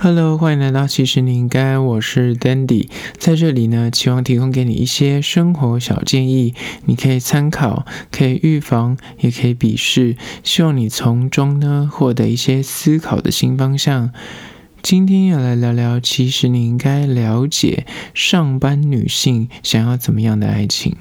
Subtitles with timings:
[0.00, 14.12] Hello，欢迎来到其实你应该，我是 Dandy，在这里呢，期望提供给你一些生活小建议，你可以参考，可以预防，也可以鄙视，希望你从中呢获得一些思考的新方向。
[14.82, 17.84] 今天要来聊聊，其实你应该了解
[18.14, 20.94] 上班女性想要怎么样的爱情。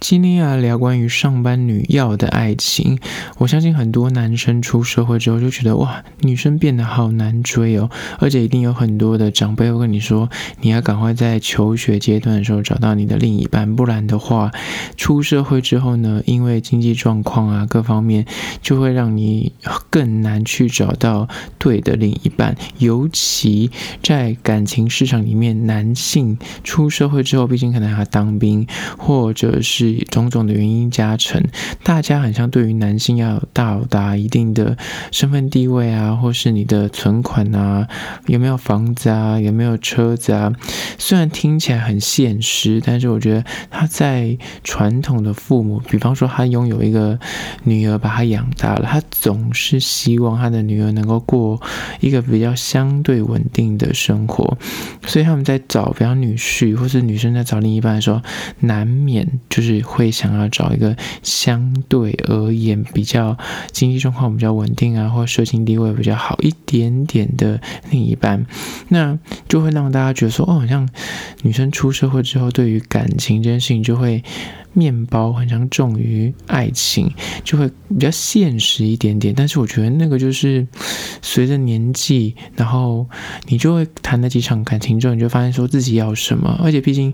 [0.00, 2.98] 今天要聊关于上班女要的爱情。
[3.36, 10.30] 我相信很多男生出社会之后就觉得哇，女生变得好难追哦，而且一定有很多的长辈会跟你说，
[10.62, 14.50] 你要赶快在求学阶段的时候找到你的另一半，不然的话，
[14.96, 18.24] 出社会之后呢，因为经济状况啊各方面，
[18.62, 19.52] 就会让你
[19.90, 21.28] 更难去找到
[21.58, 22.56] 对的另一半。
[22.78, 23.70] 尤其
[24.02, 31.42] 在感情市场里面，男性出社会之后，毕竟可能还要当兵，或者是种种的原因加成，
[31.82, 34.76] 大家很像对于男性要到达一定的
[35.10, 37.88] 身份地位啊，或是你的存款啊，
[38.26, 40.52] 有没有房子啊，有没有车子啊？
[40.98, 47.18] 虽然听起来很现实，但是我觉得他在传统的父母，比方说他拥有一个
[47.64, 51.60] 女儿把他养大了，他总是希望他的女儿能够过
[52.00, 54.56] 一个比较相对稳定的生活，
[55.06, 58.20] 所以他们在找，比方女婿或是女生在找另一半的时候，
[58.60, 59.79] 难免就是。
[59.82, 63.36] 会想要找一个相对而言比较
[63.70, 68.44] 经济状况比较稳定啊，或社经地位比较好一点点的另一半，
[68.88, 70.88] 那就会让大家觉得说，哦，好像
[71.42, 74.22] 女生出社会之后，对于感情这件事情就会。
[74.72, 79.34] 面包很像重于爱情，就会比较现实一点点。
[79.34, 80.66] 但是我觉得那个就是
[81.20, 83.06] 随着年纪，然后
[83.48, 86.56] 你就会谈了几场感情之后，你就发现说自己要什么。
[86.62, 87.12] 而且毕竟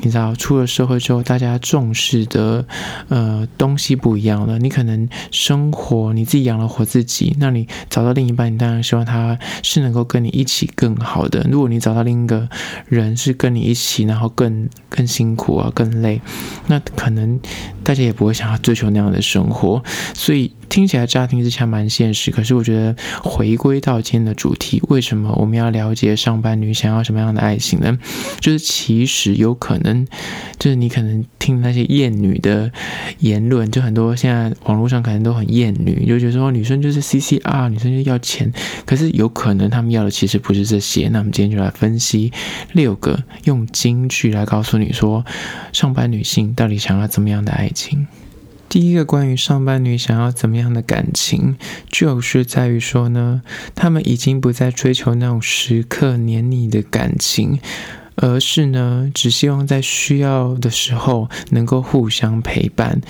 [0.00, 2.66] 你知道，出了社会之后，大家重视的
[3.08, 4.58] 呃东西不一样了。
[4.58, 11.46] 你可能生活你自己养了活自己，那你找到另一半，你当然希望他是能够跟你一起更好的。
[11.50, 12.48] 如果你找到另一个
[12.88, 16.20] 人是跟你一起，然后更更辛苦啊，更累，
[16.66, 16.80] 那。
[16.96, 17.38] 可能
[17.82, 19.82] 大家也不会想要追求那样的生活，
[20.14, 22.30] 所以听起来乍听之下蛮现实。
[22.30, 27.98] 可是我觉得回归到今天的主题，为什么我们要了解上班女想要什么样的爱情呢？
[28.40, 30.06] 就是其实有可能，
[30.58, 32.70] 就是你可能听那些厌女的
[33.20, 38.52] 言论，就很多现在网络上可能都很厌女，就觉得说女生就是 CCR，女生就要钱。
[38.84, 41.08] 可是有可能他们要的其实不是这些。
[41.08, 42.32] 那我们今天就来分析
[42.72, 45.24] 六个用金句来告诉你说，
[45.72, 46.74] 上班女性到底。
[46.74, 48.06] 想要怎么样的爱情？
[48.68, 51.56] 第一个关于上班女想要怎么样的感情，
[51.88, 53.42] 就是在于说呢，
[53.74, 57.60] 他们已经不再追求那种时刻黏腻的感情。
[58.16, 63.00] 而是呢，只希望在需要的时候能够互相陪伴，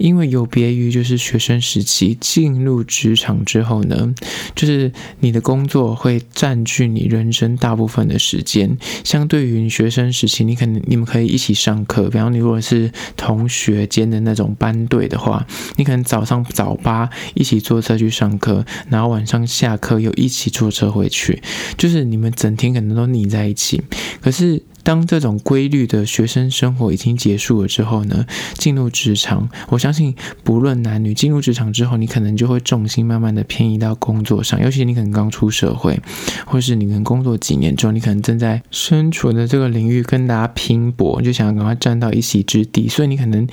[0.00, 4.14] 因为有别于就是学生时期进入职场之后呢，
[4.54, 4.90] 就是
[5.20, 8.76] 你的工作会占据你人生大部分的时间。
[9.04, 15.46] 相对于学生时期，你可能你们可以一起上课，比方你如果是同学间的那种班队的话，
[15.76, 21.42] 你可能早上早八一起坐车去上课，然后晚上下课又一起坐车回去，
[21.76, 23.82] 就是你们整天可能都腻在一起。
[24.22, 24.62] 可是。
[24.82, 35.98] 当这种规律的学生生活已经结束了之后呢，进入职场，我相信不论男女，进入职场之后，你可能就会重心慢慢的偏移到工作上，尤其你可能刚出社会，
[36.46, 43.46] 或是你可能工作几年之后，你可能正在身处的这个领域跟大家拼搏，就想要赶快占到一席之地，所以你可能。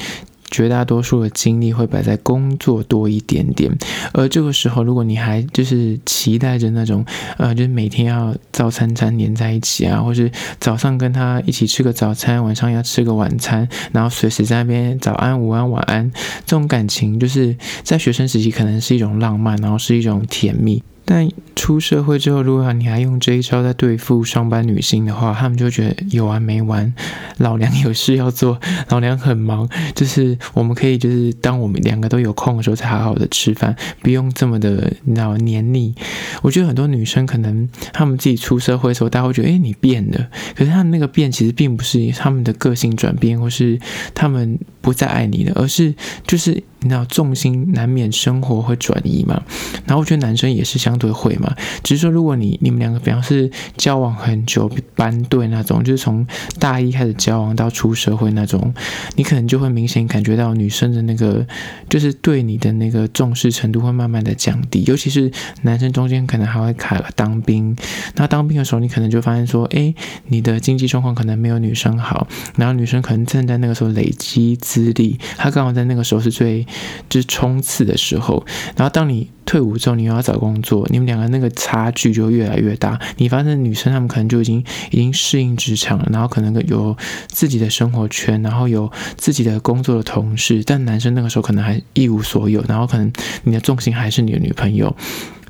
[0.49, 3.71] 绝大多数的精力会摆在工作多一点点，
[4.13, 7.05] 而这个时候，如果你还就是期待着那种，
[7.37, 16.11] 呃，就是每天要早餐餐黏在一起啊，或是早上跟他一起吃个早餐，晚上要吃个晚餐，然后随时在那边早安、午安、晚安，
[16.45, 20.81] 这种感情，就是在学生时期可能是一种浪漫，然后是一种甜蜜。
[21.09, 21.25] 但
[21.55, 26.93] 出社会之后，如果你还用这一招在对付上班女性的话，他们就觉得有完没完。
[27.37, 28.59] 老娘有事要做，
[28.89, 35.95] 老娘很忙，就是我们可以，就是当我们两个都有空的时候，才好好的吃饭，不用这么的，黏腻。
[36.41, 40.27] 我觉得很多女生可能她们自己出社会的时候，大家会觉得，哎，你变了。
[40.57, 43.79] 可是她们那个变，其实并不是她们的个性转变，或是
[44.13, 45.93] 她们不再爱你了，而是
[46.25, 46.63] 就是。
[46.79, 49.41] 你知道重心难免生活会转移嘛？
[49.87, 51.51] 然后我觉得男生也是相对会嘛，
[51.83, 56.25] 只是说如果你你们两个比方是交往很久班对那种，就是从
[56.59, 58.71] 大一开始交往到出社会那种，
[59.15, 61.43] 你可能就会明显感觉到女生的那个
[61.89, 65.31] 就是对你的那个重视程度会慢慢的降低，尤其是
[65.63, 67.75] 男生中间可能还会卡了当兵，
[68.13, 69.91] 那当兵的时候你可能就发现说，哎，
[70.27, 76.65] 你的经济状况可能没有女生好，然后女生可能正在那个时候累积资历，他刚好在那个时候是最。
[77.09, 78.45] 就是冲刺的时候。
[78.75, 82.99] 然后当你退伍之后，你又要找工作，你们两个那个差距就越来越大。
[83.17, 86.95] 你发现女生她们可能就已经已经适应职场了，然后可能有
[87.27, 93.11] 自己的生活圈，然后有自己的工作的同事，但男生那个时候可能还一无所有，然后可能
[93.43, 94.95] 你的重心还是你的女朋友。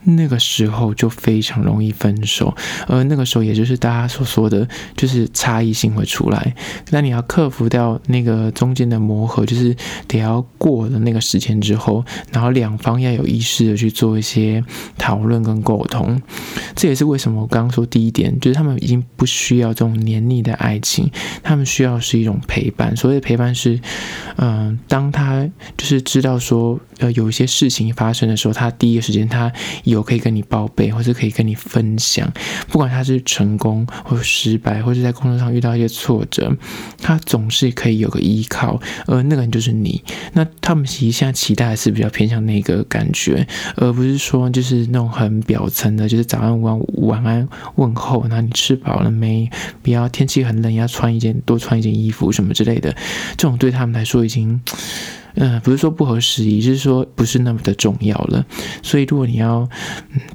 [0.09, 2.55] 那个时候就非常容易分手，
[2.87, 4.65] 而那个时候也就是大家所说的，
[4.95, 6.55] 就是差异性会出来。
[6.91, 9.75] 那你要克服掉那个中间的磨合，就是
[10.07, 14.63] 得要过了那个时间之后，然后两方要有意识的去做一些
[14.97, 16.21] 讨论跟沟通。
[16.73, 21.11] 这也是为什么我刚刚说第一点，就是他们已经不需要这种黏腻的爱情，
[21.43, 22.95] 他们需要是一种陪伴。
[22.95, 23.77] 所谓的陪伴是，
[24.37, 25.45] 嗯、当他
[25.75, 29.51] 就是知道说，呃，有一些事情发生的时候，他第一时间他
[29.83, 29.96] 有。
[29.97, 32.31] 我可以跟你报备，或者可以跟你分享，
[32.67, 36.55] 不管他是成功或失败，或者在工作上遇到一些挫折，
[37.01, 40.03] 他总是可以有个依靠，而那个人就是你。
[40.33, 49.49] 那他们其实现在期待的是比较偏向那个感觉，而不是说就是那种很表层的，就是早安、午安、晚安问候，然后你吃饱了没？
[49.81, 52.95] 不要天气很冷，要穿一件多穿一件衣服什么之类的，
[53.37, 54.61] 这种对他们来说已经。
[55.39, 58.43] 嗯，不是说不合时宜，是说不是那么的重要了。
[58.81, 59.69] 所以，如果你要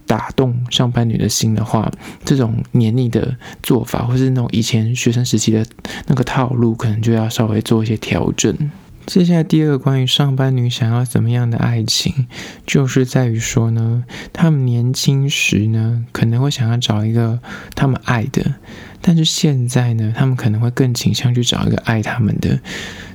[0.06, 1.90] 打动上班女的心的话，
[2.25, 5.66] 这种黏腻的做法，或是那种以前学生时期的
[6.06, 8.56] 那个套路，可能就要稍微做一些调整。
[9.04, 12.28] 接下来第二个关于上班女想要怎么样的爱情，
[12.64, 17.40] 就是在于说呢，他们年轻时呢可能会想要找一个
[17.75, 18.55] 他们爱的，
[19.00, 22.60] 但是现在呢，他们可能会更倾向去找一个爱他们的，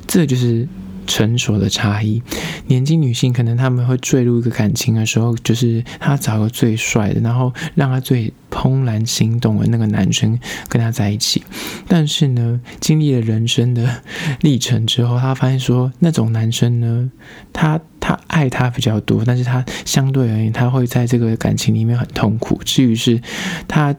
[0.06, 0.68] 这就是。
[1.08, 2.22] 成熟的差异，
[2.68, 10.38] 年轻女性可能她们会坠入一个感情的时候，就是她找个最帅的，然后让她最怦然心动的那个男生
[10.68, 11.42] 跟她在一起。
[11.88, 14.04] 但是呢，经历了人生的
[14.42, 17.10] 历程之后，她发现说，那种男生呢，
[17.54, 22.62] 他他爱她比较多，但是他相对而言，他会在这个感情里面很痛苦。
[22.66, 23.22] 至于是
[23.68, 23.96] 他。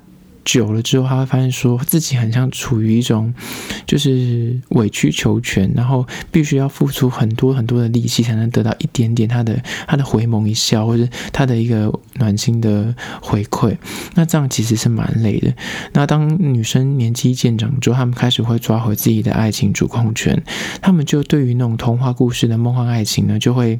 [0.49, 3.35] 久了之后，他会发现说自己很像处于一种
[3.87, 13.77] 就是委曲求全，然后必须要付出很多很多的力气才能得到一点点他的他的回眸一笑，或者他的一个暖心的回馈。
[14.15, 15.53] 那这样其实是蛮累的。
[15.93, 20.43] 那当女生年纪渐长之后，他们开始会抓回自己的爱情主控权，
[20.81, 23.79] 他们就对于那种童话故事的梦幻爱情呢，就会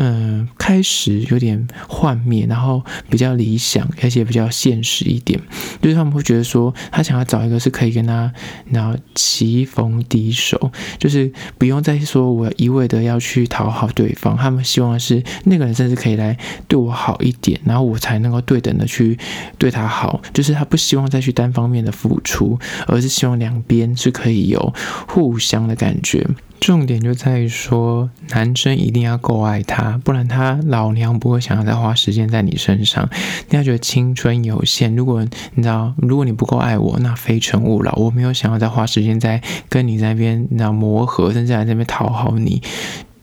[0.00, 2.80] 嗯、开始有点幻灭，然后
[3.10, 5.38] 比较理想，而且比较现实一点。
[5.82, 8.32] 就是他们会觉得说，他想要找一个是可以跟他，
[8.70, 14.36] 然后棋逢敌手，就是不用再说我一味的要去讨好对方。
[14.36, 19.18] 他们希望的是那个人甚至可以来对我好一点，然后我才能够对等的去
[19.58, 20.22] 对他好。
[20.32, 22.56] 就是他不希望再去单方面的付出，
[22.86, 24.72] 而是希望两边是可以有
[25.08, 26.24] 互相的感觉。
[26.60, 33.08] 重点就在于说，男生一定要够爱他不然他老娘不会想要再花时间在你身上。
[33.48, 35.24] 你要觉得青春有限，如果
[35.54, 37.92] 你知道，如果你不够爱我，那非诚勿扰。
[37.96, 42.60] 我没有想要再花时间在跟你在那边，你知道磨合，甚至在那边讨好你，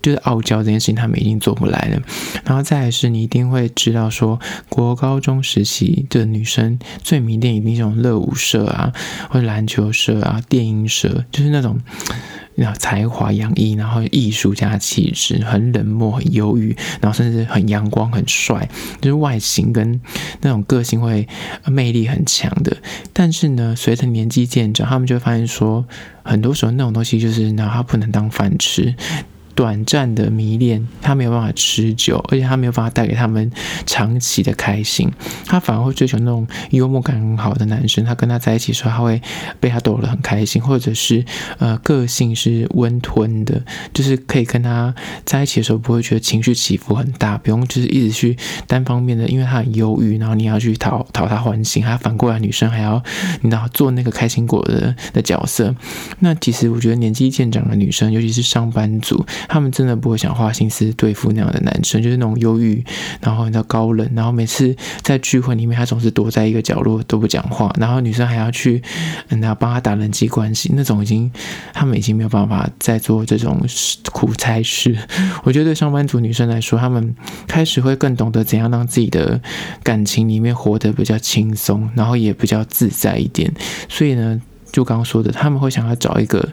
[0.01, 2.01] 就是傲娇这件事情，他们已经做不来了。
[2.44, 4.39] 然后再是，你一定会知道说，
[4.69, 8.94] 国高中时期的女生最迷恋一定是这种乐舞社啊，
[9.29, 11.79] 或者篮球社啊、电音社，就是那种。
[12.56, 18.68] 然后才华洋溢，然后艺术家气质，很冷漠，很忧郁，然后甚至很阳光，很帅，
[19.02, 20.00] 就是外形跟
[20.42, 21.28] 那种个性会
[21.66, 22.75] 魅力很强的。
[23.13, 25.85] 但是呢，随着年纪渐长，他们就会发现说，
[26.24, 28.95] 很多时候那种东西就是，然后他不能当饭吃。
[29.56, 33.50] 短暂的迷恋，他没有办法持久，而且他没有办法带给他们
[33.85, 35.09] 长期的开心。
[35.45, 39.21] 他反而会追求那种幽默感很好的男生，他跟他在一起的时候，他会
[39.62, 41.24] 被他逗得很开心，或者是
[41.57, 44.94] 呃个性是温吞的，就是可以跟他
[45.24, 53.02] 在一起的时候不会觉得情绪起伏很大，不用就是一直去单方面的，因为他很忧郁，然后你要去讨讨他欢心，他反过来女生还要
[53.42, 55.74] 你知道做那个开心果的的角色。
[56.19, 59.26] 那其实我觉得年纪渐长的女生，尤其是上班族。
[59.47, 62.83] 他们真的不会想花心思对付那样的男生，就是那种忧郁，
[63.21, 68.81] 然后你知道高冷，然后每次在聚会里面，他总是躲在一个角落都不讲话，然后女生还要去，
[69.30, 71.31] 然后帮他打人际关系，那种已经
[71.73, 73.59] 他们已经没有办法再做这种
[74.11, 74.97] 苦差事。
[75.44, 77.16] 我觉得对上班族女生来说，他们
[77.47, 79.40] 开始会更懂得怎样让自己的
[79.83, 83.54] 感情里面活得比较轻松，然后也比较自在一点。
[83.90, 84.42] 所以呢。
[84.75, 86.45] 就刚刚说的，他们会想要找一个，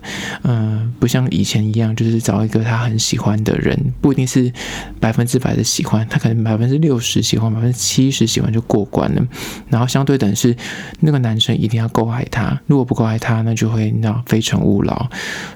[0.45, 4.53] 嗯、不像以前一样，就是找一个他很喜欢的人，不一定是
[5.01, 9.27] 百分之百的喜欢，他可能百分之六十喜欢，百分之七十喜欢就过关了。
[9.69, 10.57] 然后相对等是
[11.01, 15.11] 那个男生一定要够爱他，如果不够爱他，那就会那非诚勿扰。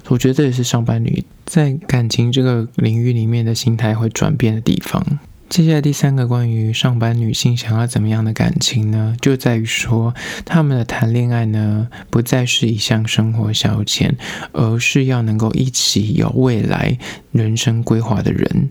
[0.09, 5.01] 我觉得这也是上班女在感情这个领域里面的心态会转变的地方。
[5.49, 9.17] 接下来第三个关于上班女性想要怎么样的感情呢？
[9.21, 10.13] 就在于说，
[10.45, 14.11] 他们的谈恋爱呢，不再是一项生活消遣，
[14.53, 16.99] 而是要能够一起有未来
[17.31, 18.71] 人生规划的人。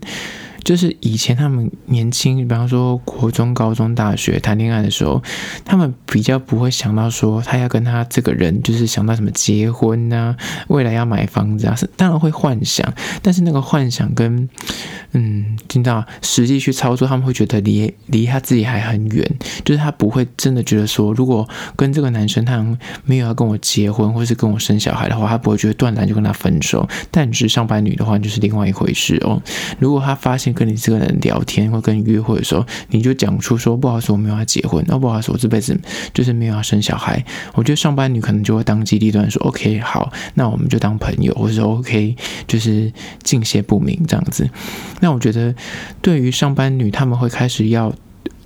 [0.66, 5.22] 就是以前他们年轻，比方说国中、高中、大学谈恋爱的时候，
[5.64, 12.92] 他们比较不会想到说他要跟他这个人，就是想到什么结婚啊，未来要买房子啊，是当然会幻想，
[13.22, 14.48] 但是那个幻想跟
[15.12, 19.24] 嗯，听到实际去操作，他们会觉得离离他自己还很远，
[19.64, 22.66] 就是他不会真的觉得说，如果跟这个男生他
[23.04, 26.88] 没有要跟我结婚，或是跟我生小孩的话，他不会觉得断然就跟他分手。
[27.12, 29.40] 但你是上班女的话，就是另外一回事哦。
[29.78, 35.78] 如果他发现，跟你这个人聊天或跟你约会的时候，你就讲出说不好意思，我没有要结婚，哦不好意思，我这辈子
[36.14, 37.22] 就是没有要生小孩。
[37.54, 42.16] 我觉得上班女可能就会当机立断说，OK，好，那我们就当朋友，或者说 OK，
[42.48, 42.90] 就是
[43.22, 44.48] 敬谢不明这样子。
[45.00, 45.54] 那我觉得
[46.00, 47.92] 对于上班女，他们会开始要。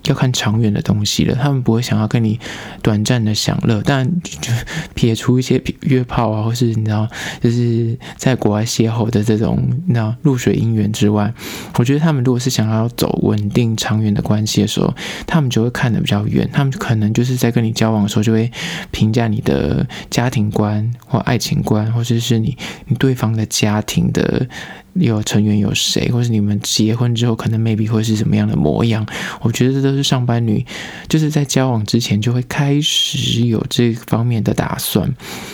[0.05, 2.39] 要看长远的东西了，他们不会想要跟你
[2.83, 4.53] 短暂的享乐，但就
[4.95, 7.07] 撇除一些约炮啊，或是你知道，
[7.41, 11.33] 就是在国外邂逅的这种你知道露水姻缘之外，
[11.77, 14.95] 我觉得他们如果是想要走稳定长远的关系的时候，
[15.27, 18.51] 他们就会看得比较远，他们可能就是在跟你交往的时候就会
[18.91, 24.49] 评价你的家庭观或爱情观，或者是你你对方的家庭的。
[24.95, 29.07] 有成员有谁，或是你们结婚之后可能 maybe 会是什么样的模样？
[29.41, 30.65] 我觉得这都是上班女
[31.09, 35.07] 就是在交往之前就会开始有这方面的打算，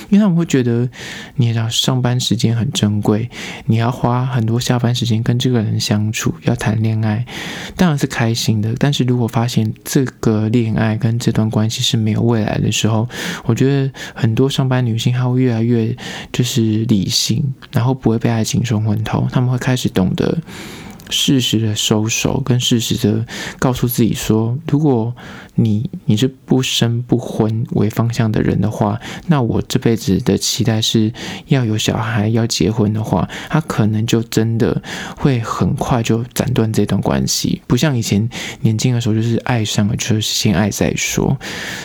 [0.08, 0.88] 因为他们会觉得
[1.36, 3.28] 你知道上班时间很珍贵，
[3.66, 7.24] 你要花很多下班时间跟这个人相处，要谈恋爱，
[7.76, 8.74] 当然是开心的。
[8.78, 13.08] 但是如果发现这个恋爱跟这段关系是没有未来的时候，
[13.44, 15.94] 我觉得很多上班女性她会越来越
[16.32, 19.25] 就是理性，然后不会被爱情冲昏头。
[19.30, 20.38] 他们会开始懂得。
[21.10, 23.24] 适时的收手，跟适时的
[23.58, 25.14] 告诉自己说，如果
[25.54, 31.12] 你你是不生不婚为方向的人的话，那我这辈子的期待是
[31.46, 34.82] 要有小孩，要结婚的话，他可能就真的
[35.16, 38.28] 会很快就斩断这段关系，不像以前
[38.62, 41.38] 年轻的时候，就是爱上了就是先爱再说。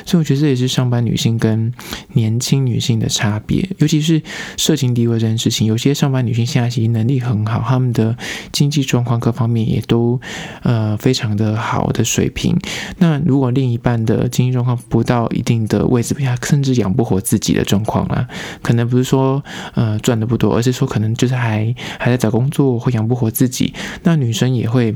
[0.05, 1.71] 所以我觉得这也是上班女性跟
[2.13, 4.21] 年轻女性的差别，尤其是
[4.57, 8.17] 社情地位这件事情，有些上班女性现在其实能力很好，她们的
[8.51, 9.10] 经济状况。
[9.19, 10.19] 各方面也都
[10.63, 12.57] 呃非常的好的水平。
[12.97, 18.27] 那如果另一半的经济状况不到一定的位置，他甚至养不活自己的状况啦，
[18.61, 19.43] 可能不是说
[19.75, 23.73] 呃赚的不多，而是说可能就是还还在找工作或养不活自己。
[24.03, 24.95] 那女生也会。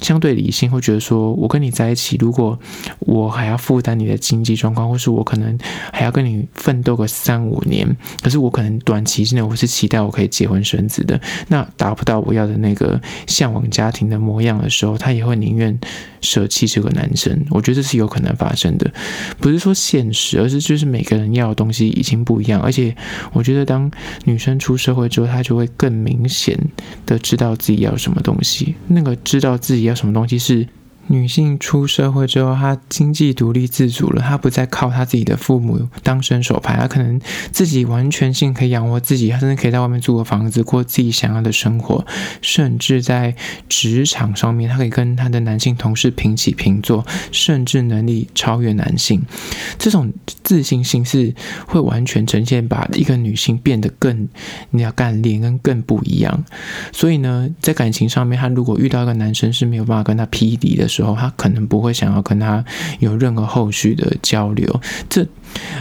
[0.00, 2.58] 相对理性会觉得说，我跟你在一起，如果
[3.00, 5.58] 我还要负担你的经济状况，或是我可能
[5.92, 7.86] 还要跟你奋斗个三五年，
[8.22, 15.78] 可是我可能短期之内我是期待我可以结婚生子的，那达不到我要的那个向往家庭的模样的时候，他也会宁愿
[16.20, 17.46] 舍弃这个男生。
[17.50, 18.90] 我觉得这是有可能发生的，
[19.38, 22.92] 不是说现实，而是就是每个人要的东西已经不一样，而且
[23.32, 23.88] 我觉得当
[24.24, 26.58] 女生出社会之后，她就会更明显
[27.06, 29.94] 的知道自己要什么东西，那个知道自己要。
[30.00, 30.66] 什么东西是？
[31.10, 42.06] 女性出社会之后，她经济独立自主了，她不再靠她自己的父母当伸手牌，她可能自己完全性可以养活自己，她甚至可以在外面租个房子过自己想要的生活，
[42.40, 43.34] 甚至在
[43.68, 49.20] 职场上面，她可以跟她的男性同事平起平坐，甚至能力超越男性。
[49.80, 50.12] 这种
[50.44, 51.34] 自信心是
[51.66, 54.28] 会完全呈现，把一个女性变得更
[54.70, 56.44] 你要干练跟更不一样。
[56.92, 62.64] 所以呢，在感情上面，她如果遇到一个男生是没有办法跟她匹敌的时候，时候，他可能不会想要跟他
[62.98, 64.80] 有任何后续的交流。
[65.08, 65.26] 这。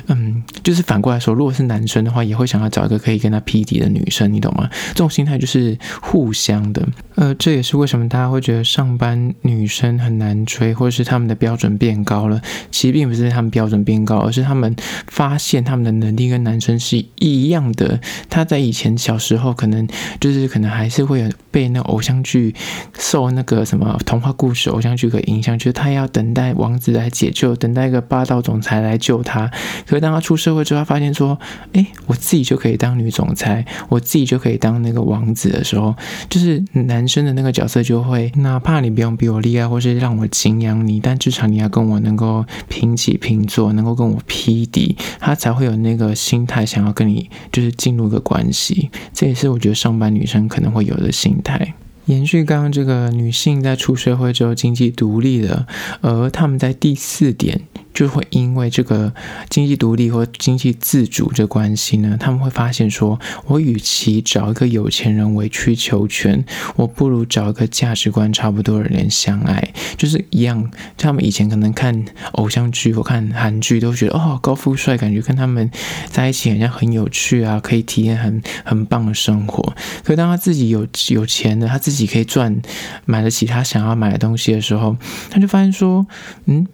[0.07, 4.69] 嗯，就是反过来说，如果是男生的话，也会想要找一个可以跟他匹敌的女生，你懂吗？
[4.89, 6.87] 这种心态就是互相的。
[7.15, 12.41] 呃，这也是为什么大家会觉得上班女生很难追，或者是他们的标准变高了。
[12.71, 14.73] 其实并不是他们标准变高，而是他们
[15.07, 17.99] 发现他们的能力跟男生是一样的。
[18.29, 19.87] 他在以前小时候可能
[20.19, 22.55] 就是可能还是会有被那偶像剧
[22.97, 29.51] 受那个什么童话故事偶像剧的影响，就是他要等待王子来解救，等待一个霸道总裁来救他。
[29.85, 31.39] 可是当他出社会之后，他发现说，
[31.73, 35.95] 哎，我自己就可以当女总裁，我自己就可以当那个王子的时候，
[36.29, 48.89] 就是男生的那个角色就会，哪怕你不用比我厉害，或是让我敬仰你，但至少你要跟我能够平起平坐，能够跟我匹敌，他才会有那个心态，想要跟你就是进入一个关系。
[49.13, 51.73] 这也是我觉得上班女生可能会有的心态。
[52.05, 55.67] 延续刚刚这个女性在出社会之后经济独立的，
[56.01, 57.61] 而他们在第四点。
[57.99, 59.13] 就会因为这个
[59.49, 66.45] 经济独立或经济自主这关系呢，他们会发现说，我与其找一个有钱人委曲求全，
[66.77, 70.71] 我不如找一个价值观差不多的人相爱，就是一样。
[70.97, 75.69] 他们以前可能看偶像剧或看韩剧，都觉得哦，高富帅，感觉跟他们
[76.05, 79.75] 在一起好像很有趣啊，可以体验很很棒的生活。
[80.05, 82.61] 可当他自己有有钱的，他自己可以赚，
[83.03, 84.95] 买得起他想要买的东西的时候，
[85.29, 86.07] 他就发现说，
[86.45, 86.65] 嗯，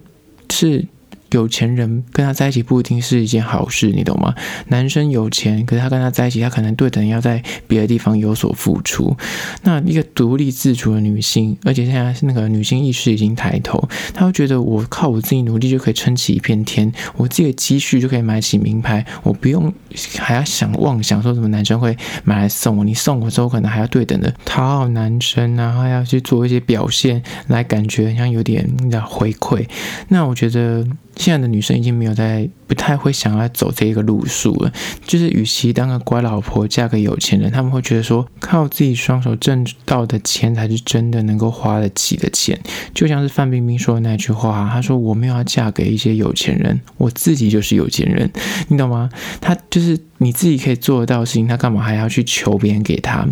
[0.48, 0.86] 是。
[1.30, 4.34] 有钱人跟他在一起不一定是一件好事，你懂吗？
[4.68, 9.16] 男生有钱，可是他跟他在一起，他可能对等要在别的地方有所付出。
[9.62, 19.72] 那一个独立自主的女性，而且现在是那个女性意识已经抬头，她会觉得我靠我自己努力就可以撑起一片天，我自己的积蓄就可以买起名牌，我不用
[20.18, 28.68] 还要想妄想说什么男生会买来送我，你送我之后可能还要对等的讨好男生啊，还要去做一些表现来感觉好像有点
[29.04, 29.66] 回馈。
[30.08, 30.86] 那我觉得。
[31.16, 34.72] 现在的女生已经没有在，不太会想要走这个路数了。
[35.06, 42.58] 就是与其当个乖老婆，嫁给有钱人，他们会觉得说，靠自己双手挣到的钱才是真的能够花得起的钱。
[42.94, 48.30] 就像是范冰冰说的那句话，她说：“我没有要嫁给一些有钱人，我自己就是有钱人。”
[48.68, 49.10] 你懂吗？
[49.40, 53.26] 她就是你自己可以做得到的事情，她干嘛还要去求别人给她？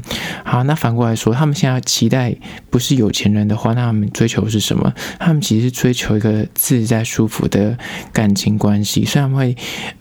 [0.45, 2.35] 好，那反过来说，他们现在期待
[2.71, 4.93] 不是有钱人的话，那他们追求是什么？
[5.19, 7.77] 他们其实是追求一个自在舒服的
[8.13, 9.57] 感情关系，虽然他们会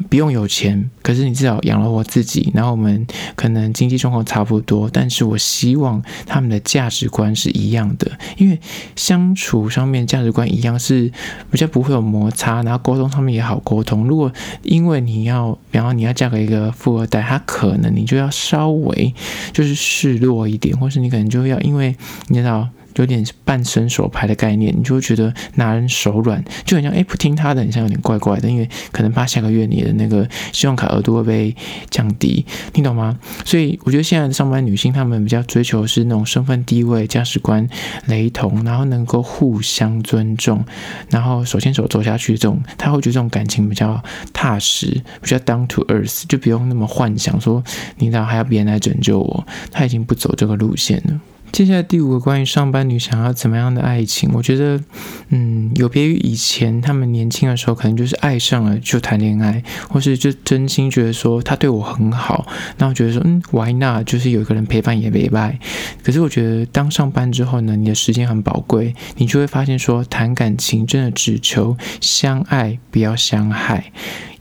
[0.09, 8.59] 不用有钱，可是你至少养了我自己，然后我们可能经济状况差不多，但是我希望他们的价值观是一样的，因为
[8.95, 11.11] 相处上面价值观一样是
[11.49, 14.05] 比较不会有摩擦，然后沟通上面也好沟通。
[14.05, 19.13] 如果因为你要，比方说你要嫁给一个富二代，他可能你就要稍微
[19.53, 21.95] 就是示弱一点，或是你可能就要因为
[22.27, 22.67] 你知道。
[22.95, 31.55] 有点半伸手牌的概念，你就会觉得拿人手软，就很像哎，不听他的，很像有点怪怪的，因为可能怕下个月你的那个信用卡额度会被
[31.89, 33.17] 降低，听懂吗？
[33.45, 37.67] 所以我觉得现在的上班女性她们比较追求是那种身份地位、价值观
[38.05, 40.63] 雷同，然后能够互相尊重，
[41.09, 44.87] 然后手牵手走下去这种，她会觉得这种感情比较踏实，
[45.21, 47.63] 比较 down to earth，就不用那么幻想说
[47.97, 51.19] 你知道还要别人来拯救我，她已经不走这个路线了。
[51.53, 54.83] 接下来第五个关于上班女想要怎么样的爱情，我觉得，
[55.29, 62.47] 嗯，有别于以前，他们年轻的时候可能就是爱上了就谈恋爱，或是就真心觉得说他对我很好，
[62.79, 64.03] 然后觉得说，嗯，why not？
[64.03, 65.59] 就是有一个人陪伴也没败。
[66.01, 73.91] 可是我觉得当上班之后呢，你的时间很宝贵，你就会发现说，谈感情真的只求相爱，不要相害，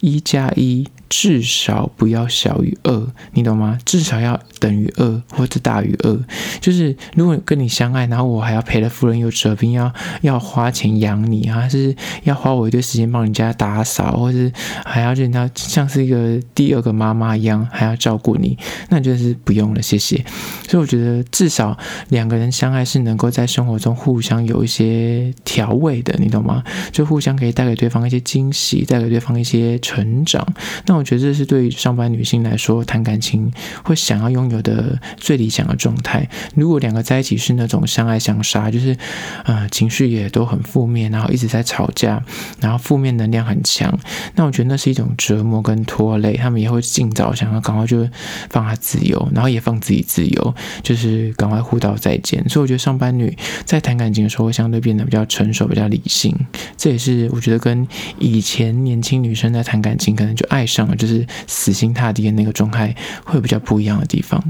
[0.00, 0.88] 一加一。
[1.14, 3.78] 至少不要小于二，你懂吗？
[3.84, 6.18] 至少要等于二或者大于二。
[6.58, 14.50] 就是如果跟你相爱，然后我还要赔了夫人又折兵，要要花钱养你啊，还是要花我一堆时间帮你家打扫，或是
[14.84, 18.56] 还要让他像是一个第二个妈妈一样，还要照顾你，
[18.88, 20.24] 那就是不用了，谢谢。
[20.66, 21.76] 所以我觉得至少
[22.08, 26.64] 两个人相爱是能够在生活中互相有一些调味的，你懂吗？
[26.90, 30.44] 就互相可以带给对方一些惊喜，带给对方一些成长。
[30.86, 31.02] 那我。
[31.02, 36.28] 觉得这是对于上班女性来说，谈感情会想要拥有的最理想的状态。
[36.54, 38.96] 如果两个在一起是那种相爱相杀，就是
[39.44, 42.22] 呃情绪也都很负面，然后一直在吵架，
[42.60, 43.92] 然后负面能量很强，
[44.36, 46.36] 那我觉得那是一种折磨跟拖累。
[46.36, 48.08] 他们也会尽早想要赶快就
[48.48, 52.42] 放他自由，然后也放自己自由，就是赶快互道再见。
[52.48, 53.36] 所以我觉得上班女
[53.66, 56.34] 在谈感情的时候会相对变得比较成熟、比较理性。
[56.76, 57.86] 这也是我觉得跟
[58.18, 60.96] 以前年轻女生在谈感情可能就爱上了。
[61.02, 64.41] 就是死心塌地的那个状态，会比较不一样的地方。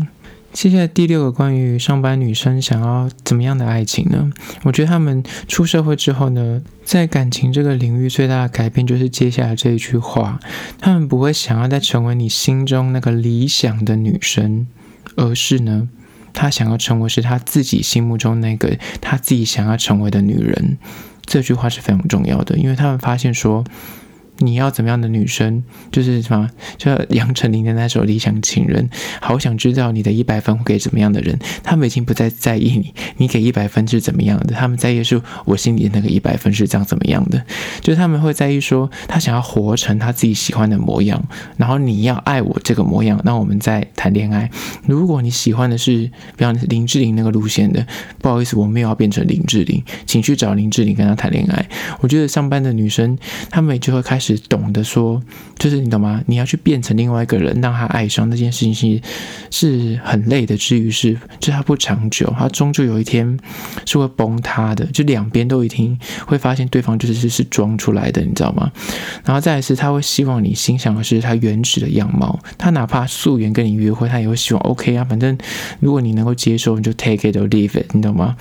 [0.52, 4.30] 接下来第六个关于上班女生想要怎么样的爱情呢？
[4.64, 10.38] 我觉得他们出社会之后呢，在感情这个领域最大的改变就是接下来这一句话：
[10.78, 14.66] 他们不会想要再成为你心中那个理想的女生，
[15.16, 15.88] 而是呢，
[16.34, 20.76] 他想要成为是他自己心目中那个他自己想要成为的女人。
[21.24, 23.64] 这句话是非常重要的，因为他们发现说。
[24.38, 25.62] 你要怎么样的女生？
[25.90, 28.88] 就是什么，就杨丞琳的那首《理想情人》，
[29.20, 31.38] 好想知道你的一百分会给怎么样的人？
[31.62, 34.54] 他们已经不再在意你，你给一百分是怎么样的？
[34.54, 37.44] 他们在意是我心里的那个一百分是长怎么样的？
[37.80, 41.22] 就是他们会在意说，他想要活成他自己喜欢的模样，
[41.56, 44.50] 然后你要爱我这个模样，那我们再谈恋爱。
[44.86, 47.86] 如果你喜欢的是，比方林志玲那个路线的，
[48.20, 51.68] 不好意思，我没有要变成林志玲，请去找林志玲跟他谈恋爱。
[52.00, 53.16] 我觉得上班的女生，
[53.50, 55.22] 她们就会开始懂得说，
[55.58, 56.22] 就是你懂吗？
[56.26, 59.00] 你要去变成另外一个人，让他爱上那件事情是
[59.50, 63.38] 是很累的，至于是，就他不长久，他终究有一天
[63.86, 64.84] 是会崩塌的。
[64.86, 68.70] 就两边都一定会发现对方就是是装出来的，你知道吗？
[69.24, 75.36] 然后再来是，他会希望你欣赏的是他原始的样貌，他哪怕素颜跟你约会，他也会希望 OK 啊，反正
[75.80, 78.36] 如果你能够接受，你就 take it or leave it，你懂吗？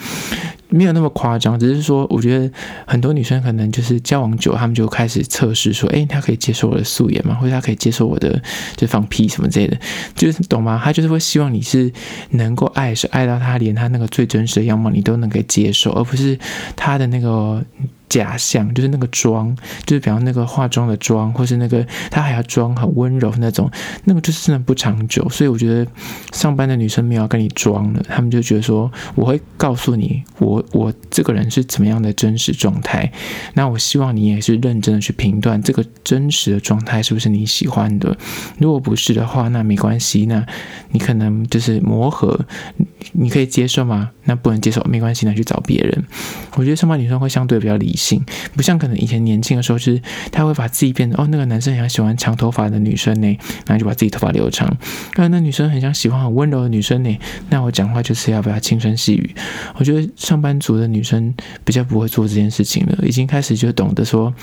[0.72, 2.50] 没有那么夸张，只是说，我觉得
[2.88, 7.36] 很多女生可能就是交往久，她们就开始测试说，哎，她可以接受我的素颜吗？
[7.36, 8.42] 或者她可以接受我的
[8.76, 9.78] 就放屁什么之类的，
[10.16, 10.82] 就是懂吗？
[10.84, 11.92] 她就是会希望你是
[12.32, 16.40] 能够爱，是爱到她连她那个最真实的样貌你都能够接受，而不是
[16.76, 17.64] 她的那个。
[18.12, 23.72] 假象就是那个妆，就是比方那个化妆的妆，或是那个她还要装很温柔那种，
[24.04, 25.26] 那个就是真的不长久。
[25.30, 25.90] 所以我觉得
[26.34, 33.10] 上班的女生没有跟你装了，他们就觉得说我会告诉你，我我这个人是怎么样的真实状态。
[33.54, 38.18] 那我希望你也是认真的去评断这个真实的状态是不是你喜欢的。
[38.58, 40.46] 如果不是的话，那没关系，那
[40.90, 42.38] 你可能就是磨合，
[43.14, 44.12] 你可以接受吗？
[44.26, 46.04] 那不能接受，没关系，那去找别人。
[46.56, 48.24] 我觉得上班女生会相对比较理性，
[48.56, 53.28] 不像可能以前年轻的时候，是他会把自己变得哦，那个男生很喜欢长头发的女生呢，
[53.66, 54.68] 然后就把自己头发留长；
[55.16, 57.18] 那那女生很想喜欢很温柔的女生呢，
[57.50, 59.36] 那我讲话就是要不要轻声细语。
[59.76, 61.34] 我觉得上班族的女生
[61.64, 64.34] 比较不会做这件事情了，已经开始就懂得说。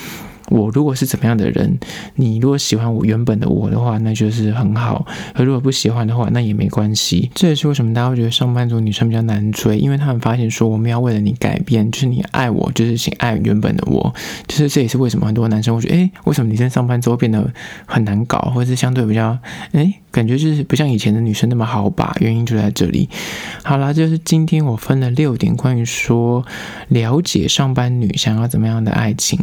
[0.50, 1.78] 我如果是怎么样的人，
[2.14, 7.30] 你如果喜欢我原本的我的话，那就是很好；而如果不喜欢的话，那也没关系。
[7.34, 14.14] 这也是为什么大家会觉得上班族女生比较难追，因为他们发现说我们要为了你改变，就是你爱我，就是请爱原本的我。
[14.46, 17.50] 就是这也是为什么很多男生会觉得，诶，为什么女生上班之后变得
[17.86, 19.38] 很难搞，或者是相对比较，
[19.72, 19.94] 诶。
[20.10, 23.08] 感觉就是不像以前的女生那么好把，原因就在这里。
[23.62, 26.44] 好啦，就是今天我分了六点关于说
[26.88, 29.38] 了解上班女想要怎么样的爱情。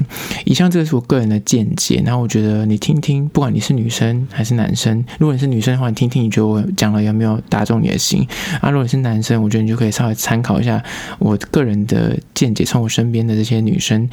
[0.45, 8.27] 以上这个是我个人的见解，然后我觉得你听听，不管你是女生还是男生，如果你是女生的话，你听听，你觉得我讲了有没有打中你的心？
[8.61, 10.83] 啊，如果你是男生，我觉得你就可以稍微参考一下
[11.19, 14.09] 我个人的见解，从我身边的这些女生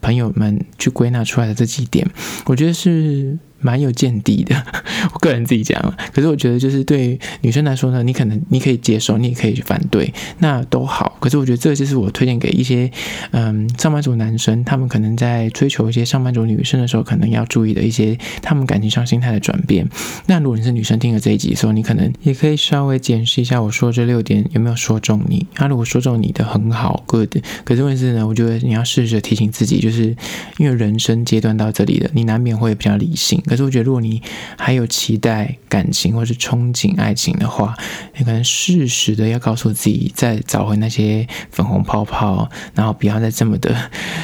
[0.00, 2.08] 朋友们去归纳出来的这几点，
[2.46, 3.36] 我觉得是。
[3.60, 4.54] 蛮有见地的，
[5.12, 5.80] 我个人自己讲。
[6.12, 11.16] 可是我觉得，就是对女生来说呢，你可能你可以接受，你也可以去反对，那都好。
[11.20, 12.90] 可是我觉得这就是我推荐给一些
[13.32, 19.88] 嗯上班族男生，他们可能在追求一些上班族女生的时候，可能要注意的一些他们感情上心态的转变。
[20.26, 25.46] 那如果你是女生听了这一集的时候，你可能也可以稍微检视一下我说这六点有没有说中你。
[25.54, 27.36] 他、如果说中你的很好，good。
[27.64, 30.14] 可是问题是呢，我觉得你要试着提醒自己，就是
[30.58, 33.42] 因为人生阶段到这里了，你难免会比较理性。
[33.46, 34.20] 可是我觉得，如果你
[34.56, 37.74] 还有期待感情或是憧憬爱情的话，
[38.16, 43.74] 你可能适时的要告诉自己，再找回那些粉红泡泡，然后不要再这么的，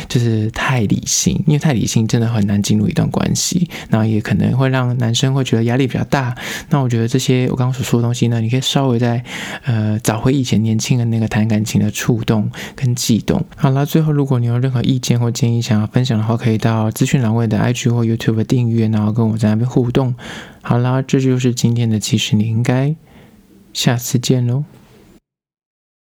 [0.08, 6.35] 就是太理性，因为太理性真的很难进入一段关系，然后也可能会让男生会觉得压力比较大。
[6.70, 9.22] 那我觉得这些我刚刚所说的东西呢，你可以稍微再
[9.64, 13.44] 呃找回以前年轻的那个谈感情的触动跟悸动。
[13.56, 19.68] 好了，最后如果你有任何意见或建议想要分享的话，可以到资讯栏位的 IG 或 YouTube 订阅，然后跟我在那边。
[19.68, 20.14] 互动，
[20.61, 22.01] 好啦，这就是今天的。
[22.01, 22.94] 其实你应该
[23.72, 24.64] 下次见喽。